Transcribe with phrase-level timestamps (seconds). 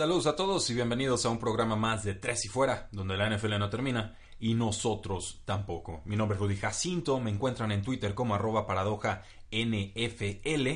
[0.00, 3.28] Saludos a todos y bienvenidos a un programa más de Tres y Fuera, donde la
[3.28, 6.00] NFL no termina y nosotros tampoco.
[6.06, 10.68] Mi nombre es Rudy Jacinto, me encuentran en Twitter como arroba paradoja NFL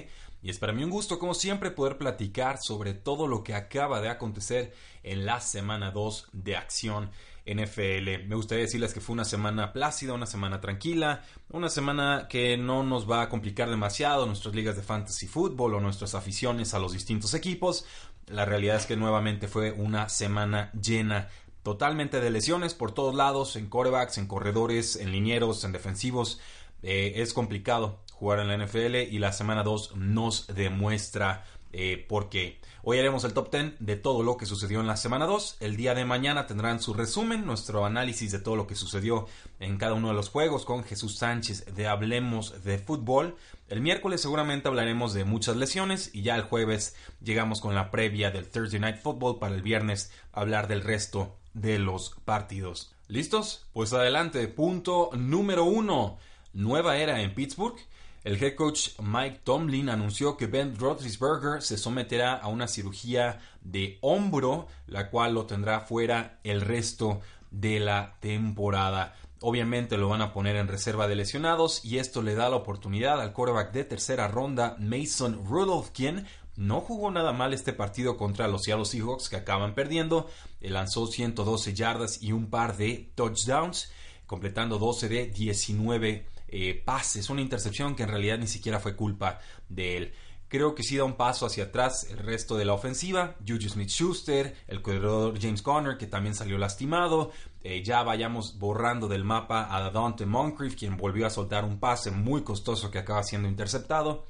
[0.44, 4.02] y es para mí un gusto, como siempre, poder platicar sobre todo lo que acaba
[4.02, 7.10] de acontecer en la semana 2 de acción
[7.46, 8.26] NFL.
[8.26, 12.82] Me gustaría decirles que fue una semana plácida, una semana tranquila, una semana que no
[12.82, 16.92] nos va a complicar demasiado nuestras ligas de fantasy fútbol o nuestras aficiones a los
[16.92, 17.86] distintos equipos.
[18.28, 21.28] La realidad es que nuevamente fue una semana llena
[21.62, 26.40] totalmente de lesiones por todos lados, en corebacks, en corredores, en linieros, en defensivos.
[26.82, 31.44] Eh, es complicado jugar en la NFL y la semana 2 nos demuestra
[31.76, 32.60] eh, por qué.
[32.84, 35.56] Hoy haremos el top 10 de todo lo que sucedió en la semana 2.
[35.60, 39.26] El día de mañana tendrán su resumen, nuestro análisis de todo lo que sucedió
[39.58, 43.36] en cada uno de los juegos con Jesús Sánchez de Hablemos de Fútbol.
[43.68, 48.30] El miércoles seguramente hablaremos de muchas lesiones y ya el jueves llegamos con la previa
[48.30, 52.94] del Thursday Night Football para el viernes hablar del resto de los partidos.
[53.08, 53.66] ¿Listos?
[53.72, 54.46] Pues adelante.
[54.46, 56.18] Punto número uno.
[56.52, 57.78] Nueva era en Pittsburgh.
[58.24, 63.98] El head coach Mike Tomlin anunció que Ben Roethlisberger se someterá a una cirugía de
[64.00, 69.14] hombro, la cual lo tendrá fuera el resto de la temporada.
[69.42, 73.20] Obviamente lo van a poner en reserva de lesionados y esto le da la oportunidad
[73.20, 78.48] al quarterback de tercera ronda Mason Rudolph, quien no jugó nada mal este partido contra
[78.48, 80.30] los Seattle Seahawks que acaban perdiendo.
[80.62, 83.92] Lanzó 112 yardas y un par de touchdowns,
[84.24, 89.40] completando 12 de 19 eh, pases, una intercepción que en realidad ni siquiera fue culpa
[89.68, 90.14] de él.
[90.46, 93.34] Creo que sí da un paso hacia atrás el resto de la ofensiva.
[93.44, 97.32] Juju Smith Schuster, el corredor James Conner, que también salió lastimado.
[97.64, 102.12] Eh, ya vayamos borrando del mapa a Dante Moncrief, quien volvió a soltar un pase
[102.12, 104.28] muy costoso que acaba siendo interceptado.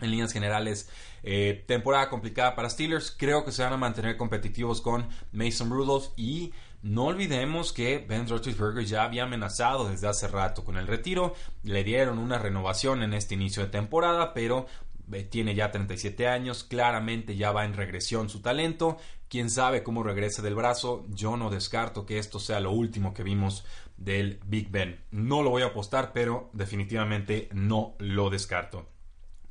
[0.00, 0.88] En líneas generales,
[1.22, 3.10] eh, temporada complicada para Steelers.
[3.10, 8.28] Creo que se van a mantener competitivos con Mason Rudolph y no olvidemos que Ben
[8.28, 11.34] Roethlisberger ya había amenazado desde hace rato con el retiro.
[11.62, 14.66] Le dieron una renovación en este inicio de temporada, pero
[15.12, 18.98] eh, tiene ya 37 años, claramente ya va en regresión su talento.
[19.28, 21.06] Quién sabe cómo regrese del brazo.
[21.08, 23.64] Yo no descarto que esto sea lo último que vimos
[23.96, 25.04] del Big Ben.
[25.12, 28.88] No lo voy a apostar, pero definitivamente no lo descarto.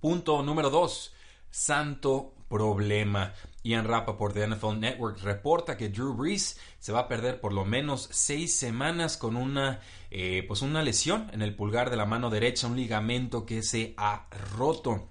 [0.02, 1.14] Punto número 2.
[1.50, 3.34] Santo problema.
[3.63, 7.63] Ian Rappaport de NFL Network reporta que Drew Brees se va a perder por lo
[7.63, 12.29] menos seis semanas con una, eh, pues una lesión en el pulgar de la mano
[12.29, 14.27] derecha, un ligamento que se ha
[14.57, 15.09] roto.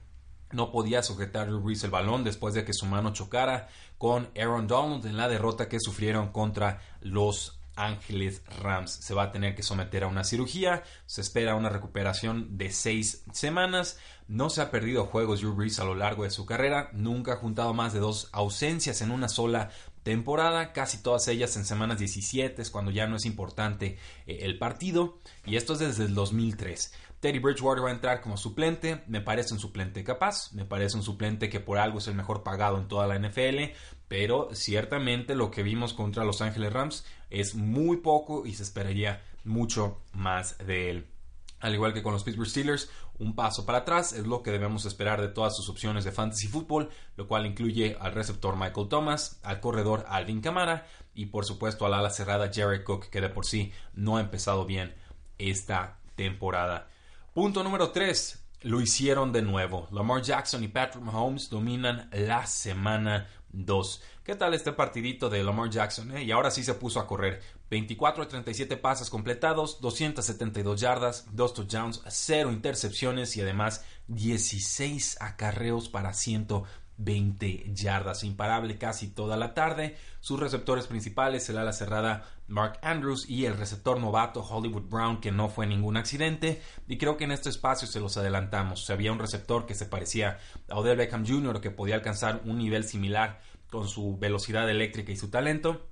[0.51, 3.69] No podía sujetar Drew Brees el balón después de que su mano chocara
[3.99, 8.91] con Aaron Donald en la derrota que sufrieron contra los Ángeles Rams.
[8.91, 10.83] Se va a tener que someter a una cirugía.
[11.07, 13.99] Se espera una recuperación de seis semanas.
[14.29, 16.91] No se ha perdido juegos Drew Brees a lo largo de su carrera.
[16.93, 19.71] Nunca ha juntado más de dos ausencias en una sola
[20.03, 20.73] temporada.
[20.73, 25.19] Casi todas ellas en semanas 17, cuando ya no es importante eh, el partido.
[25.47, 26.93] Y esto es desde el 2003.
[27.21, 29.03] Teddy Bridgewater va a entrar como suplente.
[29.07, 30.53] Me parece un suplente capaz.
[30.53, 33.75] Me parece un suplente que por algo es el mejor pagado en toda la NFL.
[34.09, 39.23] Pero ciertamente lo que vimos contra Los Ángeles Rams es muy poco y se esperaría
[39.45, 41.07] mucho más de él.
[41.61, 44.87] Al igual que con los Pittsburgh Steelers, un paso para atrás es lo que debemos
[44.87, 49.39] esperar de todas sus opciones de fantasy football, lo cual incluye al receptor Michael Thomas,
[49.43, 53.45] al corredor Alvin Kamara y por supuesto al ala cerrada Jared Cook, que de por
[53.45, 54.95] sí no ha empezado bien
[55.39, 56.89] esta temporada.
[57.35, 58.47] Punto número 3.
[58.63, 59.89] Lo hicieron de nuevo.
[59.91, 64.03] Lamar Jackson y Patrick Mahomes dominan la semana 2.
[64.25, 66.17] ¿Qué tal este partidito de Lamar Jackson?
[66.17, 66.25] Eh?
[66.25, 67.41] Y ahora sí se puso a correr.
[67.71, 75.89] 24 a 37 pases completados, 272 yardas, 2 touchdowns, 0 intercepciones y además 16 acarreos
[75.89, 78.25] para 120 yardas.
[78.25, 79.97] Imparable casi toda la tarde.
[80.19, 85.31] Sus receptores principales, el ala cerrada Mark Andrews y el receptor novato Hollywood Brown, que
[85.31, 86.61] no fue ningún accidente.
[86.89, 88.91] Y creo que en este espacio se los adelantamos.
[88.91, 90.39] había un receptor que se parecía
[90.69, 93.41] a Odell Beckham Jr., que podía alcanzar un nivel similar
[93.71, 95.87] con su velocidad eléctrica y su talento,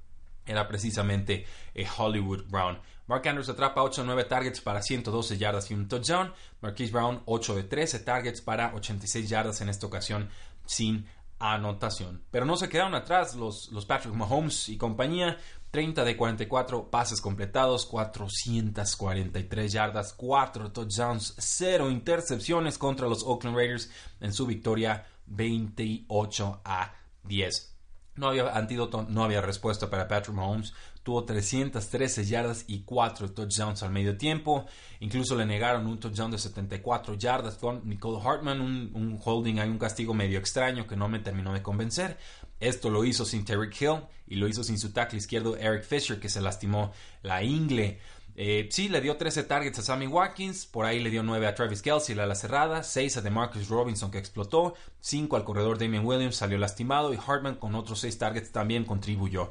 [0.49, 2.81] era precisamente eh, Hollywood Brown.
[3.07, 6.33] Mark Andrews atrapa 8 de 9 targets para 112 yardas y un touchdown.
[6.61, 10.29] Marquise Brown 8 de 13 targets para 86 yardas en esta ocasión
[10.67, 11.07] sin
[11.39, 12.23] anotación.
[12.31, 15.39] Pero no se quedaron atrás los, los Patrick Mahomes y compañía.
[15.71, 23.91] 30 de 44 pases completados, 443 yardas, 4 touchdowns, 0 intercepciones contra los Oakland Raiders
[24.21, 27.78] en su victoria 28 a 10.
[28.19, 30.75] No había antídoto, no había respuesta para Patrick Mahomes.
[31.05, 34.67] Tuvo 313 yardas y 4 touchdowns al medio tiempo.
[34.99, 39.69] Incluso le negaron un touchdown de 74 yardas con Nicole Hartman, un, un holding, hay
[39.69, 42.19] un castigo medio extraño que no me terminó de convencer.
[42.59, 46.19] Esto lo hizo sin Terry Hill y lo hizo sin su tackle izquierdo Eric Fisher,
[46.19, 46.93] que se lastimó
[47.23, 48.01] la ingle.
[48.41, 51.57] Eh, sí, le dio 13 targets a Sammy Watkins, por ahí le dio 9 a
[51.57, 56.07] Travis Kelsey, la, la cerrada, 6 a DeMarcus Robinson que explotó, 5 al corredor Damian
[56.07, 59.51] Williams salió lastimado y Hartman con otros 6 targets también contribuyó.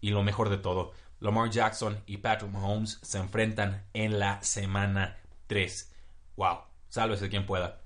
[0.00, 5.18] Y lo mejor de todo, Lamar Jackson y Patrick Mahomes se enfrentan en la semana
[5.46, 5.92] 3.
[6.36, 6.60] ¡Wow!
[6.88, 7.82] Sálvese quien pueda.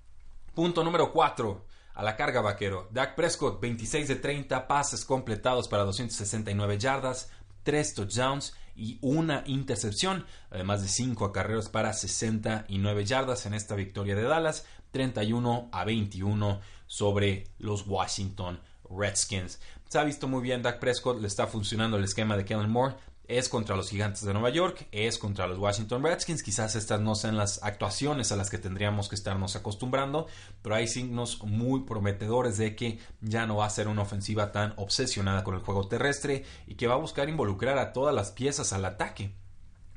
[0.55, 1.67] Punto número 4
[1.99, 2.87] a la carga vaquero.
[2.93, 7.29] Dak Prescott, 26 de 30 pases completados para 269 yardas,
[7.69, 14.15] 3 touchdowns y una intercepción, además de 5 acarreos para 69 yardas en esta victoria
[14.15, 19.61] de Dallas, 31 a 21 sobre los Washington Redskins.
[19.87, 22.95] Se ha visto muy bien Dak Prescott, le está funcionando el esquema de Kellen Moore
[23.29, 26.43] es contra los Gigantes de Nueva York, es contra los Washington Redskins.
[26.43, 30.27] Quizás estas no sean las actuaciones a las que tendríamos que estarnos acostumbrando,
[30.63, 34.73] pero hay signos muy prometedores de que ya no va a ser una ofensiva tan
[34.77, 38.73] obsesionada con el juego terrestre y que va a buscar involucrar a todas las piezas
[38.73, 39.35] al ataque.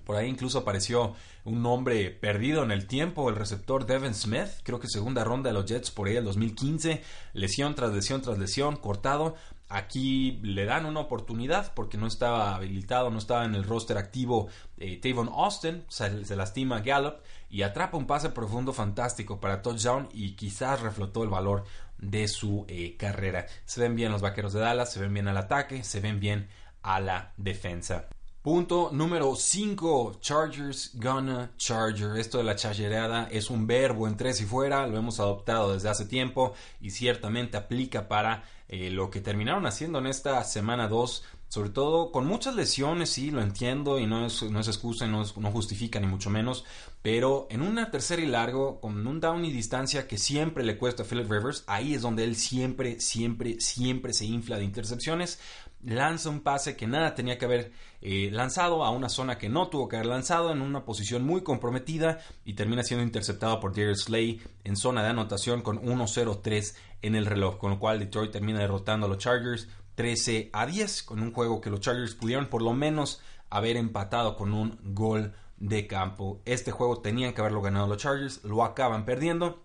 [0.04, 4.80] Por ahí incluso apareció un nombre perdido en el tiempo, el receptor Devin Smith, creo
[4.80, 7.02] que segunda ronda de los Jets por ahí el 2015,
[7.34, 9.36] lesión tras lesión tras lesión, cortado,
[9.74, 14.50] Aquí le dan una oportunidad porque no estaba habilitado, no estaba en el roster activo
[14.78, 17.16] eh, Tavon Austin, se, lastima Gallup
[17.50, 21.64] y atrapa un pase profundo fantástico para touchdown y quizás reflotó el valor
[21.98, 23.46] de su eh, carrera.
[23.66, 26.50] Se ven bien los vaqueros de Dallas, se ven bien al ataque, se ven bien
[26.82, 28.10] a la defensa.
[28.42, 30.18] Punto número 5.
[30.20, 32.18] Chargers gonna Charger.
[32.18, 34.88] Esto de la chargereada es un verbo en tres y fuera.
[34.88, 40.00] Lo hemos adoptado desde hace tiempo y ciertamente aplica para eh, lo que terminaron haciendo
[40.00, 41.24] en esta semana 2.
[41.50, 46.00] Sobre todo con muchas lesiones, sí, lo entiendo y no es, no excusa no justifica
[46.00, 46.64] ni mucho menos.
[47.02, 51.04] Pero en una tercera y largo, con un down y distancia que siempre le cuesta
[51.04, 55.40] a Philip Rivers, ahí es donde él siempre, siempre, siempre se infla de intercepciones
[55.84, 57.72] lanza un pase que nada tenía que haber
[58.02, 61.42] eh, lanzado a una zona que no tuvo que haber lanzado en una posición muy
[61.42, 67.16] comprometida y termina siendo interceptado por Darius Slay en zona de anotación con 1-0-3 en
[67.16, 71.22] el reloj, con lo cual Detroit termina derrotando a los Chargers 13 a 10 con
[71.22, 75.86] un juego que los Chargers pudieron por lo menos haber empatado con un gol de
[75.88, 76.42] campo.
[76.46, 79.64] Este juego tenían que haberlo ganado los Chargers, lo acaban perdiendo.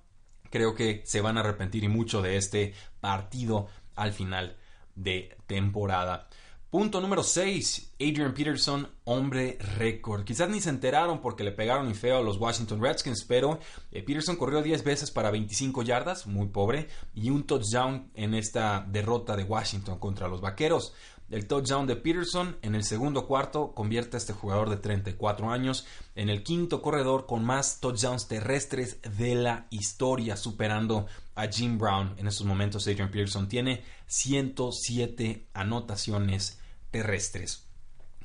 [0.50, 4.56] Creo que se van a arrepentir y mucho de este partido al final
[4.94, 6.28] de temporada.
[6.70, 7.94] Punto número 6.
[7.94, 10.24] Adrian Peterson, hombre récord.
[10.24, 13.60] Quizás ni se enteraron porque le pegaron y feo a los Washington Redskins, pero
[13.92, 18.84] eh, Peterson corrió 10 veces para 25 yardas, muy pobre, y un touchdown en esta
[18.88, 20.92] derrota de Washington contra los Vaqueros.
[21.30, 25.86] El touchdown de Peterson en el segundo cuarto convierte a este jugador de 34 años
[26.16, 31.06] en el quinto corredor con más touchdowns terrestres de la historia, superando
[31.36, 32.14] a Jim Brown.
[32.18, 37.65] En estos momentos Adrian Peterson tiene 107 anotaciones terrestres.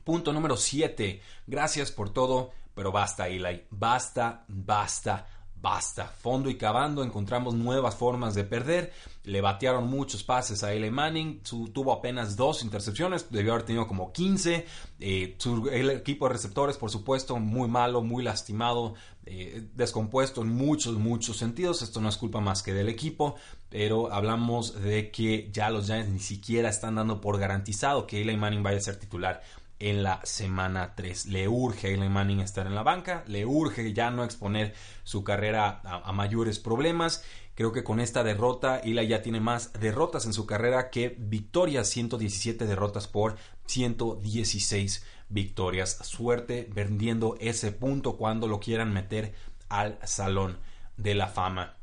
[0.03, 1.21] Punto número 7.
[1.47, 3.63] Gracias por todo, pero basta, Eli.
[3.69, 5.27] Basta, basta,
[5.61, 6.07] basta.
[6.07, 8.91] Fondo y cavando encontramos nuevas formas de perder.
[9.23, 11.41] Le batearon muchos pases a Eli Manning.
[11.71, 13.29] tuvo apenas dos intercepciones.
[13.29, 14.65] Debió haber tenido como 15.
[14.99, 15.37] Eh,
[15.71, 21.37] el equipo de receptores, por supuesto, muy malo, muy lastimado, eh, descompuesto en muchos, muchos
[21.37, 21.83] sentidos.
[21.83, 23.35] Esto no es culpa más que del equipo.
[23.69, 28.35] Pero hablamos de que ya los Giants ni siquiera están dando por garantizado que Eli
[28.35, 29.41] Manning vaya a ser titular
[29.81, 31.25] en la semana 3.
[31.25, 34.73] Le urge a Eli Manning estar en la banca, le urge ya no exponer
[35.03, 37.23] su carrera a, mayores problemas.
[37.55, 41.89] Creo que con esta derrota, Eli ya tiene más derrotas en su carrera que victorias,
[41.89, 43.35] 117 derrotas por
[43.65, 45.97] 116 victorias.
[46.03, 49.33] Suerte vendiendo ese punto cuando lo quieran meter
[49.67, 50.59] al Salón
[50.95, 51.75] de la Fama.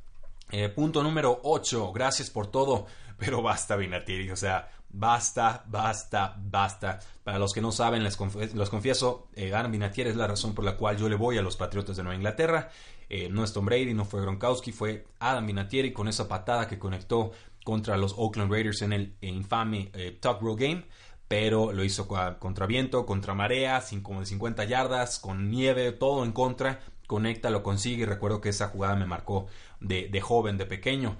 [0.53, 1.93] Eh, punto número 8.
[1.93, 2.87] Gracias por todo,
[3.19, 4.31] pero basta, Vinatieri.
[4.31, 6.99] O sea, Basta, basta, basta.
[7.23, 10.77] Para los que no saben, les, confieso, eh, Adam Vinatieri es la razón por la
[10.77, 12.71] cual yo le voy a los Patriotas de Nueva Inglaterra.
[13.11, 16.79] Eh, no es Tom Brady, no fue Gronkowski, fue Adam Vinatieri con esa patada que
[16.79, 17.33] conectó
[17.65, 20.85] contra los Oakland Raiders en el infame eh, Talk Game.
[21.27, 26.25] pero lo hizo contra viento, contra marea, sin como de 50 yardas, con nieve, todo
[26.25, 26.81] en contra.
[27.07, 29.47] Conecta, lo consigue recuerdo que esa jugada me marcó
[29.81, 31.17] de joven, de pequeño.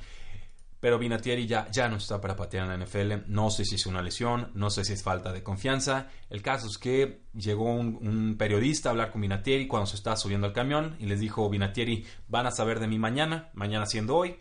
[0.81, 3.31] Pero Vinatieri ya, ya no está para patear en la NFL.
[3.31, 6.09] No sé si es una lesión, no sé si es falta de confianza.
[6.31, 10.47] El caso es que llegó un, periodista a hablar con Vinatieri cuando se estaba subiendo
[10.47, 14.37] al camión y les dijo, Vinatieri, van a saber de mí mañana, mañana siendo hoy.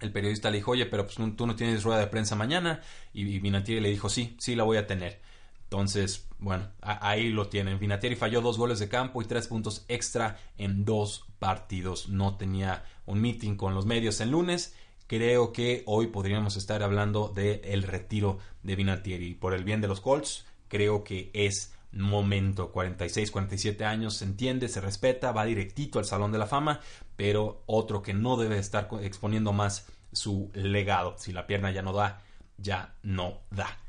[0.00, 2.82] El periodista le dijo, oye, pero pues, tú no tienes rueda de prensa mañana.
[3.14, 5.20] Y Vinatieri le dijo, sí, sí la voy a tener.
[5.64, 7.78] Entonces, bueno, ahí lo tienen.
[7.78, 12.08] Vinatieri falló dos goles de campo y tres puntos extra en dos partidos.
[12.08, 14.74] No tenía un meeting con los medios el lunes
[15.10, 19.34] creo que hoy podríamos estar hablando del retiro de Vinatieri.
[19.34, 22.70] Por el bien de los Colts, creo que es momento.
[22.70, 26.78] 46, 47 años, se entiende, se respeta, va directito al Salón de la Fama,
[27.16, 31.16] pero otro que no debe estar exponiendo más su legado.
[31.18, 32.22] Si la pierna ya no da,
[32.56, 33.80] ya no da.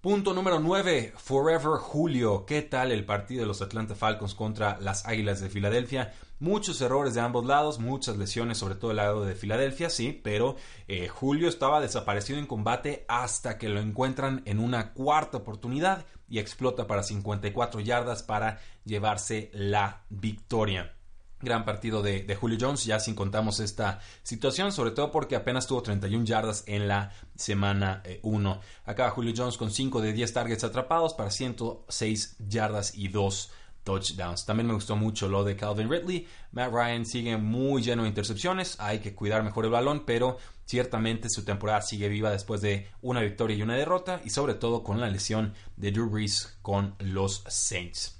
[0.00, 2.46] Punto número 9, Forever Julio.
[2.46, 6.14] ¿Qué tal el partido de los Atlanta Falcons contra las Águilas de Filadelfia?
[6.42, 10.56] Muchos errores de ambos lados, muchas lesiones, sobre todo el lado de Filadelfia, sí, pero
[10.88, 16.40] eh, Julio estaba desaparecido en combate hasta que lo encuentran en una cuarta oportunidad y
[16.40, 20.96] explota para 54 yardas para llevarse la victoria
[21.38, 25.82] gran partido de, Julio Jones, ya sin contamos esta situación, sobre todo porque apenas tuvo
[25.82, 28.52] 31 yardas en la semana 1.
[28.52, 33.50] Eh, Acaba Julio Jones con 5 de 10 targets atrapados para 106 yardas y 2
[33.84, 34.44] touchdowns.
[34.44, 36.26] También me gustó mucho lo de Calvin Ridley.
[36.52, 41.28] Matt Ryan sigue muy lleno de intercepciones, hay que cuidar mejor el balón, pero ciertamente
[41.28, 45.00] su temporada sigue viva después de una victoria y una derrota, y sobre todo con
[45.00, 48.18] la lesión de Drew Brees con los Saints.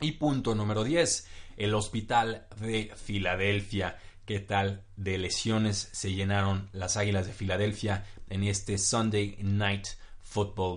[0.00, 3.98] Y punto número 10 el hospital de Filadelfia.
[4.24, 9.86] ¿Qué tal de lesiones se llenaron las Águilas de Filadelfia en este Sunday Night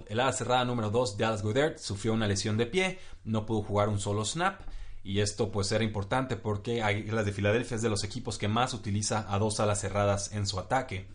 [0.07, 3.89] El ala cerrada número 2, Dallas Goddard, sufrió una lesión de pie, no pudo jugar
[3.89, 4.61] un solo snap.
[5.03, 8.73] Y esto pues era importante porque Águilas de Filadelfia es de los equipos que más
[8.73, 11.07] utiliza a dos alas cerradas en su ataque.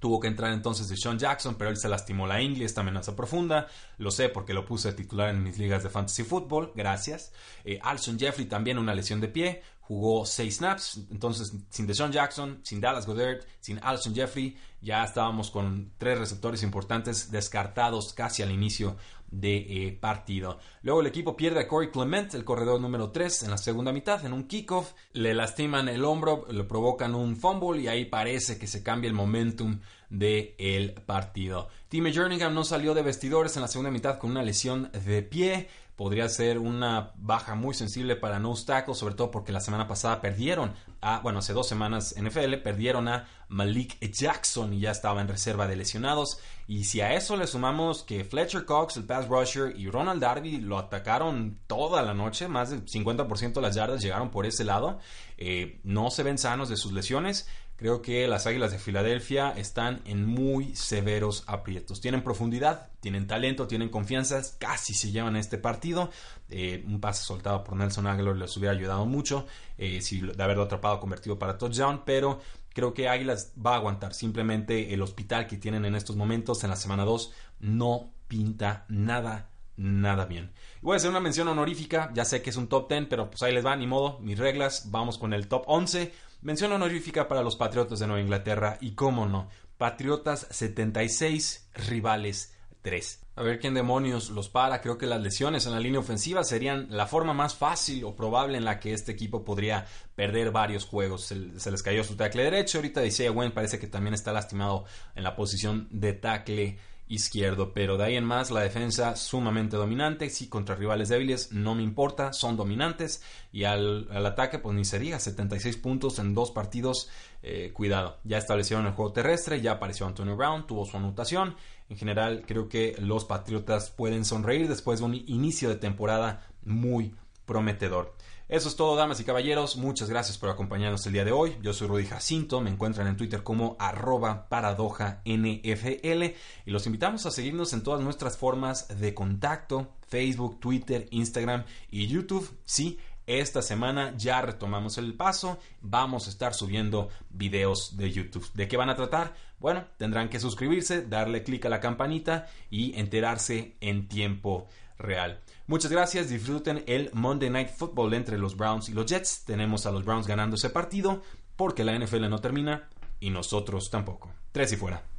[0.00, 3.14] Tuvo que entrar entonces de Sean Jackson, pero él se lastimó la ingle, esta amenaza
[3.14, 3.68] profunda.
[3.98, 6.72] Lo sé porque lo puse a titular en mis ligas de fantasy football.
[6.74, 7.32] Gracias.
[7.64, 9.62] Eh, Alson Jeffrey también una lesión de pie.
[9.82, 11.02] Jugó seis snaps.
[11.10, 16.62] Entonces, sin Deshaun Jackson, sin Dallas Goddard, sin Alson Jeffrey, ya estábamos con tres receptores
[16.62, 18.96] importantes descartados casi al inicio
[19.30, 20.58] de eh, partido.
[20.82, 24.24] Luego el equipo pierde a Corey Clement, el corredor número 3, en la segunda mitad,
[24.24, 24.92] en un kickoff.
[25.12, 29.14] Le lastiman el hombro, le provocan un fumble y ahí parece que se cambia el
[29.14, 31.68] momentum del partido.
[31.88, 35.68] Timmy Jerningham no salió de vestidores en la segunda mitad con una lesión de pie
[36.00, 40.22] podría ser una baja muy sensible para no tackle, sobre todo porque la semana pasada
[40.22, 45.28] perdieron a, bueno, hace dos semanas NFL, perdieron a Malik Jackson y ya estaba en
[45.28, 46.40] reserva de lesionados.
[46.66, 50.56] Y si a eso le sumamos que Fletcher Cox, el pass rusher, y Ronald Darby
[50.56, 55.00] lo atacaron toda la noche, más del 50% de las yardas llegaron por ese lado,
[55.36, 57.46] eh, no se ven sanos de sus lesiones.
[57.80, 62.02] Creo que las Águilas de Filadelfia están en muy severos aprietos.
[62.02, 66.10] Tienen profundidad, tienen talento, tienen confianza, casi se llevan este partido.
[66.50, 69.46] Eh, un pase soltado por Nelson Aguilar les hubiera ayudado mucho
[69.78, 72.38] eh, si de haberlo atrapado convertido para touchdown, pero
[72.74, 74.12] creo que Águilas va a aguantar.
[74.12, 79.48] Simplemente el hospital que tienen en estos momentos en la semana 2 no pinta nada
[79.78, 80.52] nada bien.
[80.82, 83.42] Voy a hacer una mención honorífica, ya sé que es un top 10, pero pues
[83.42, 86.12] ahí les va, ni modo, mis reglas, vamos con el top 11.
[86.42, 93.20] Mención honorífica para los Patriotas de Nueva Inglaterra y cómo no, Patriotas 76, rivales 3.
[93.36, 94.80] A ver quién demonios los para.
[94.80, 98.56] Creo que las lesiones en la línea ofensiva serían la forma más fácil o probable
[98.56, 101.26] en la que este equipo podría perder varios juegos.
[101.26, 102.78] Se, les cayó su tackle derecho.
[102.78, 106.78] Ahorita dice Gwen parece que también está lastimado en la posición de tackle
[107.10, 111.74] izquierdo, pero de ahí en más la defensa sumamente dominante, sí contra rivales débiles no
[111.74, 116.52] me importa, son dominantes y al, ataque pues ni se diga, 76 puntos en dos
[116.52, 117.10] partidos,
[117.42, 121.56] eh, cuidado, ya establecieron el juego terrestre, ya apareció Antonio Brown, tuvo su anotación,
[121.88, 127.12] en general creo que los Patriotas pueden sonreír después de un inicio de temporada muy
[127.44, 128.14] prometedor.
[128.50, 129.76] Eso es todo, damas y caballeros.
[129.76, 131.56] Muchas gracias por acompañarnos el día de hoy.
[131.62, 132.60] Yo soy Rudy Jacinto.
[132.60, 136.34] Me encuentran en Twitter como arroba paradoja NFL.
[136.66, 139.94] Y los invitamos a seguirnos en todas nuestras formas de contacto.
[140.08, 142.50] Facebook, Twitter, Instagram y YouTube.
[142.64, 145.60] Sí, esta semana ya retomamos el paso.
[145.80, 148.50] Vamos a estar subiendo videos de YouTube.
[148.54, 149.32] ¿De qué van a tratar?
[149.60, 154.66] Bueno, tendrán que suscribirse, darle clic a la campanita y enterarse en tiempo
[154.98, 155.40] real.
[155.70, 159.44] Muchas gracias, disfruten el Monday Night Football entre los Browns y los Jets.
[159.44, 161.22] Tenemos a los Browns ganando ese partido
[161.54, 162.88] porque la NFL no termina
[163.20, 164.32] y nosotros tampoco.
[164.50, 165.04] Tres y fuera.